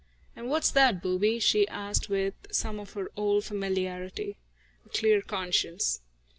[0.35, 4.35] "And what's that, booby?" she asked, with some of her old familiarity.
[4.83, 6.01] "A clear conscience."